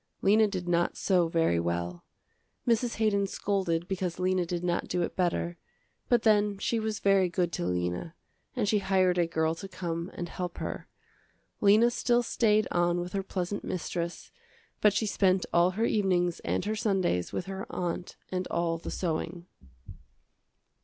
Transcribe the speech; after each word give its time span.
Lena 0.23 0.47
did 0.47 0.67
not 0.67 0.97
sew 0.97 1.27
very 1.27 1.59
well. 1.59 2.05
Mrs. 2.67 2.95
Haydon 2.95 3.27
scolded 3.27 3.87
because 3.87 4.17
Lena 4.17 4.47
did 4.47 4.63
not 4.63 4.87
do 4.87 5.03
it 5.03 5.15
better, 5.15 5.57
but 6.09 6.23
then 6.23 6.57
she 6.57 6.79
was 6.79 6.97
very 6.97 7.29
good 7.29 7.51
to 7.51 7.67
Lena, 7.67 8.15
and 8.55 8.67
she 8.67 8.79
hired 8.79 9.19
a 9.19 9.27
girl 9.27 9.53
to 9.53 9.67
come 9.67 10.09
and 10.15 10.27
help 10.27 10.57
her. 10.57 10.87
Lena 11.59 11.91
still 11.91 12.23
stayed 12.23 12.67
on 12.71 12.99
with 12.99 13.13
her 13.13 13.21
pleasant 13.21 13.63
mistress, 13.63 14.31
but 14.81 14.91
she 14.91 15.05
spent 15.05 15.45
all 15.53 15.69
her 15.77 15.85
evenings 15.85 16.39
and 16.39 16.65
her 16.65 16.75
Sundays 16.75 17.31
with 17.31 17.45
her 17.45 17.67
aunt 17.69 18.15
and 18.31 18.47
all 18.47 18.79
the 18.79 18.89
sewing. 18.89 19.45